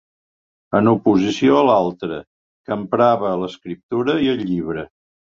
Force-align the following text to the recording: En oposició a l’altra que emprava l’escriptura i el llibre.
En 0.77 0.87
oposició 0.91 1.57
a 1.59 1.65
l’altra 1.67 2.17
que 2.69 2.73
emprava 2.75 3.35
l’escriptura 3.43 4.17
i 4.29 4.31
el 4.33 4.41
llibre. 4.49 4.87